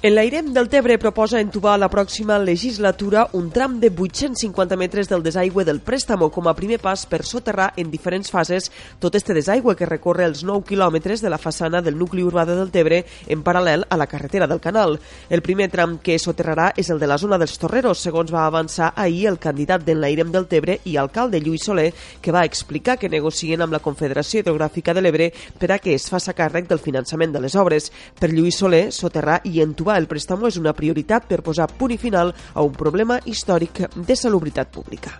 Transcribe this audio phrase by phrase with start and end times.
[0.00, 5.08] En l'Airem del Tebre proposa entubar a la pròxima legislatura un tram de 850 metres
[5.10, 8.70] del desaigüe del préstamo com a primer pas per soterrar en diferents fases
[9.02, 12.54] tot este desaigüe que recorre els 9 quilòmetres de la façana del nucli urbà de
[12.54, 15.00] Deltebre en paral·lel a la carretera del canal.
[15.28, 18.92] El primer tram que soterrarà és el de la zona dels Torreros, segons va avançar
[18.94, 21.90] ahir el candidat d'Enlairem del Tebre i alcalde Lluís Soler,
[22.22, 26.06] que va explicar que negocien amb la Confederació Hidrogràfica de l'Ebre per a que es
[26.06, 27.90] faça càrrec del finançament de les obres.
[28.14, 31.94] Per Lluís Soler, soterrar i entubar aprovar el préstamo és una prioritat per posar punt
[31.94, 35.14] i final a un problema històric de salubritat pública.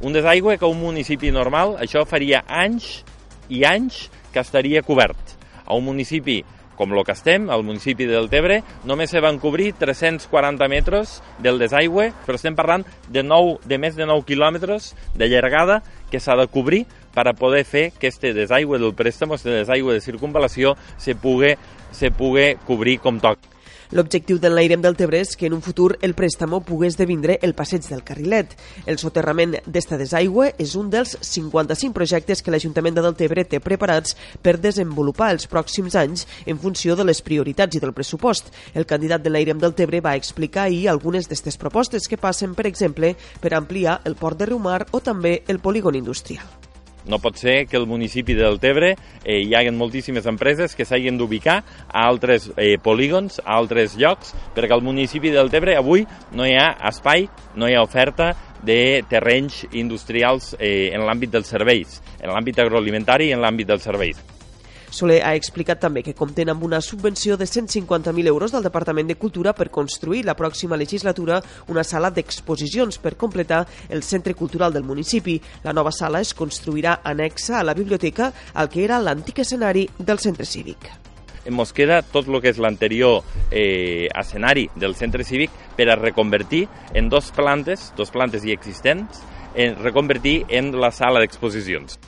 [0.00, 3.02] Un desaigüe que un municipi normal, això faria anys
[3.50, 5.36] i anys que estaria cobert.
[5.66, 6.40] A un municipi
[6.80, 11.60] com el que estem, al municipi de Deltebre, només se van cobrir 340 metres del
[11.60, 16.38] desaigüe, però estem parlant de, 9, de més de 9 quilòmetres de llargada que s'ha
[16.40, 20.78] de cobrir per a poder fer que este desaigüe del préstamo, este desaigüe de circunvalació,
[20.96, 21.52] se pugui,
[21.92, 23.49] se pugui cobrir com toca.
[23.90, 27.56] L'objectiu de l'Airem del Tebre és que en un futur el préstamo pugui esdevindre el
[27.58, 28.52] passeig del Carrilet.
[28.86, 34.14] El soterrament d'esta desaigüe és un dels 55 projectes que l'Ajuntament de Deltebre té preparats
[34.46, 38.54] per desenvolupar els pròxims anys en funció de les prioritats i del pressupost.
[38.78, 42.70] El candidat de l'Airem del Tebre va explicar ahir algunes d'aquestes propostes que passen, per
[42.70, 46.59] exemple, per ampliar el port de Riumar o també el polígon industrial.
[47.08, 51.18] No pot ser que el municipi del Tebre eh, hi hagin moltíssimes empreses que s'hagin
[51.18, 56.06] d'ubicar a altres eh, polígons, a altres llocs, perquè al municipi del Tebre avui
[56.36, 61.48] no hi ha espai, no hi ha oferta de terrenys industrials eh, en l'àmbit dels
[61.48, 64.20] serveis, en l'àmbit agroalimentari i en l'àmbit dels serveis.
[64.90, 69.18] Soler ha explicat també que compten amb una subvenció de 150.000 euros del Departament de
[69.18, 74.84] Cultura per construir la pròxima legislatura una sala d'exposicions per completar el centre cultural del
[74.84, 75.40] municipi.
[75.62, 80.18] La nova sala es construirà anexa a la biblioteca al que era l'antic escenari del
[80.18, 80.90] centre cívic
[81.44, 86.66] ens queda tot el que és l'anterior eh, escenari del centre cívic per a reconvertir
[86.94, 89.22] en dos plantes, dos plantes ja existents,
[89.54, 91.98] en reconvertir en la sala d'exposicions.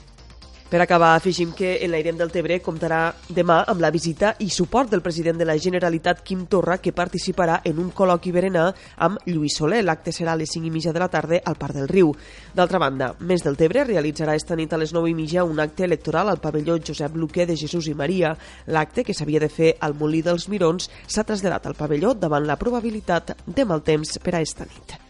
[0.73, 4.89] Per acabar, afegim que en l'Airem del Tebre comptarà demà amb la visita i suport
[4.89, 9.59] del president de la Generalitat, Quim Torra, que participarà en un col·loqui berenar amb Lluís
[9.61, 9.83] Soler.
[9.85, 12.15] L'acte serà a les 5 i mitja de la tarda al Parc del Riu.
[12.57, 15.85] D'altra banda, Més del Tebre realitzarà esta nit a les 9 i mitja un acte
[15.85, 18.33] electoral al pavelló Josep Luque de Jesús i Maria.
[18.73, 22.57] L'acte, que s'havia de fer al Molí dels Mirons, s'ha traslladat al pavelló davant la
[22.57, 25.02] probabilitat de mal temps per a esta nit.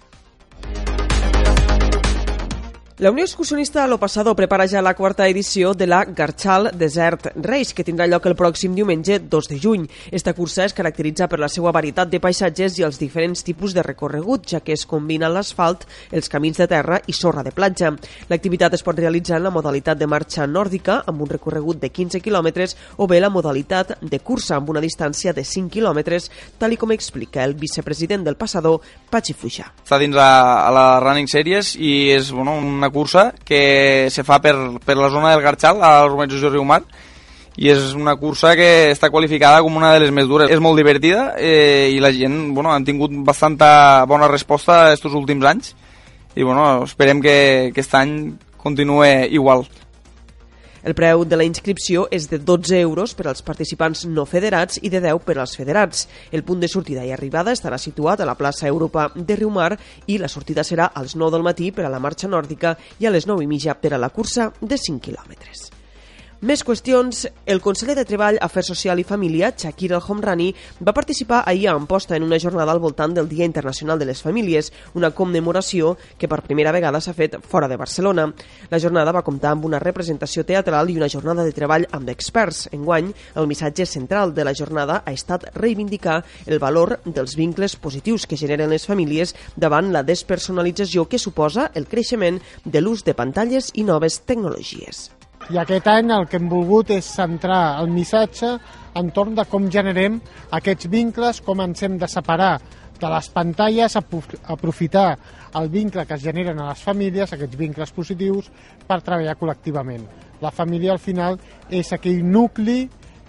[3.03, 7.75] La Unió Excursionista Lo Pasado prepara ja la quarta edició de la Garchal Desert Race,
[7.75, 9.89] que tindrà lloc el pròxim diumenge 2 de juny.
[10.13, 13.83] Esta cursa es caracteritza per la seva varietat de paisatges i els diferents tipus de
[13.83, 15.83] recorregut, ja que es combina l'asfalt,
[16.13, 17.91] els camins de terra i sorra de platja.
[18.31, 22.23] L'activitat es pot realitzar en la modalitat de marxa nòrdica, amb un recorregut de 15
[22.23, 26.95] quilòmetres, o bé la modalitat de cursa, amb una distància de 5 quilòmetres, tal com
[26.95, 28.79] explica el vicepresident del Passador,
[29.11, 29.73] Pachi Fuixà.
[29.83, 34.55] Està dins a la Running Series i és bueno, una cursa que se fa per,
[34.85, 36.83] per la zona del Garxal, a l'urbanització Riumar,
[37.57, 40.51] i és una cursa que està qualificada com una de les més dures.
[40.53, 45.45] És molt divertida eh, i la gent bueno, han tingut bastanta bona resposta aquests últims
[45.49, 45.75] anys
[46.35, 47.37] i bueno, esperem que,
[47.75, 48.15] que aquest any
[48.57, 49.67] continue igual.
[50.83, 54.91] El preu de la inscripció és de 12 euros per als participants no federats i
[54.91, 56.09] de 10 per als federats.
[56.33, 59.77] El punt de sortida i arribada estarà situat a la plaça Europa de Riumar
[60.07, 63.15] i la sortida serà als 9 del matí per a la marxa nòrdica i a
[63.15, 65.82] les 9 i mitja per a la cursa de 5 quilòmetres.
[66.43, 67.21] Més qüestions.
[67.47, 70.49] El conseller de Treball, Afers Social i Família, Shakir El-Homrani,
[70.83, 74.23] va participar ahir a Amposta en una jornada al voltant del Dia Internacional de les
[74.27, 78.27] Famílies, una commemoració que per primera vegada s'ha fet fora de Barcelona.
[78.75, 82.65] La jornada va comptar amb una representació teatral i una jornada de treball amb experts.
[82.75, 88.27] Enguany, el missatge central de la jornada ha estat reivindicar el valor dels vincles positius
[88.27, 93.71] que generen les famílies davant la despersonalització que suposa el creixement de l'ús de pantalles
[93.79, 95.13] i noves tecnologies.
[95.51, 98.55] I aquest any el que hem volgut és centrar el missatge
[98.99, 100.21] entorn de com generem
[100.55, 102.61] aquests vincles, com ens hem de separar
[103.03, 105.09] de les pantalles, aprofitar
[105.59, 108.51] el vincle que es generen a les famílies, aquests vincles positius,
[108.87, 110.05] per treballar col·lectivament.
[110.41, 112.85] La família, al final, és aquell nucli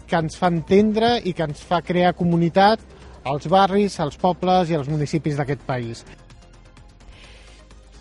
[0.08, 2.84] que ens fa entendre i que ens fa crear comunitat
[3.24, 6.04] als barris, als pobles i als municipis d'aquest país.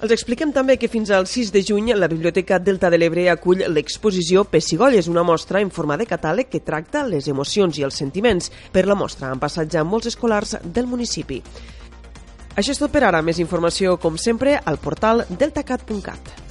[0.03, 3.63] Els expliquem també que fins al 6 de juny la Biblioteca Delta de l'Ebre acull
[3.71, 8.51] l'exposició Pessigolles, una mostra en forma de catàleg que tracta les emocions i els sentiments.
[8.75, 11.39] Per la mostra han passat ja molts escolars del municipi.
[12.59, 13.23] Això és tot per ara.
[13.23, 16.42] Més informació, com sempre, al portal deltacat.cat.